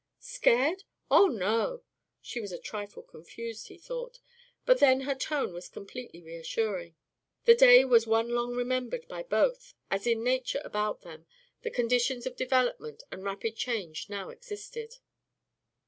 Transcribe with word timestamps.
"Scared? 0.19 0.83
Oh, 1.11 1.27
no!" 1.27 1.83
She 2.21 2.41
was 2.41 2.51
a 2.51 2.57
trifle 2.57 3.03
confused, 3.03 3.67
he 3.67 3.77
thought, 3.77 4.19
but 4.65 4.79
then 4.79 5.01
her 5.01 5.13
tone 5.13 5.53
was 5.53 5.69
completely 5.69 6.23
reassuring. 6.23 6.95
The 7.45 7.53
day 7.53 7.85
was 7.85 8.07
one 8.07 8.29
long 8.29 8.55
remembered 8.55 9.07
by 9.07 9.21
both. 9.21 9.75
As 9.91 10.07
in 10.07 10.23
nature 10.23 10.61
about 10.65 11.01
them, 11.03 11.27
the 11.61 11.69
conditions 11.69 12.25
of 12.25 12.35
development 12.35 13.03
and 13.11 13.23
rapid 13.23 13.55
change 13.55 14.09
now 14.09 14.29
existed. 14.29 14.95